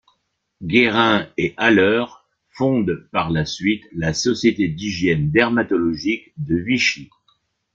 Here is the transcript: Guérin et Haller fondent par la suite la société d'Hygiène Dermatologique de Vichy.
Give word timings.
Guérin 0.63 1.27
et 1.37 1.53
Haller 1.57 2.05
fondent 2.49 3.07
par 3.11 3.29
la 3.29 3.45
suite 3.45 3.83
la 3.93 4.15
société 4.15 4.67
d'Hygiène 4.67 5.29
Dermatologique 5.29 6.33
de 6.37 6.55
Vichy. 6.57 7.07